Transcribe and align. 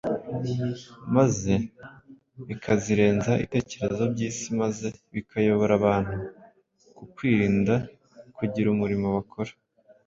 maze 1.15 1.53
bikazirenza 2.47 3.29
ibitekerezo 3.37 4.03
by’isi 4.13 4.47
maze 4.61 4.87
bikayobora 5.13 5.73
abantu 5.79 6.15
ku 6.95 7.03
kwirinda 7.15 7.75
kugira 8.37 8.67
umurimo 8.71 9.07
bakora. 9.17 9.51